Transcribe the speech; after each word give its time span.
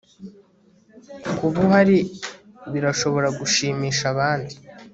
kuba 1.37 1.57
uhari 1.65 1.97
birashobora 2.71 3.27
gushimisha 3.39 4.03
abandi 4.13 4.53